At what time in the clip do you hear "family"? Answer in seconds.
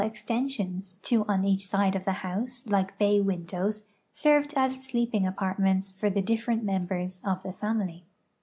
7.53-8.03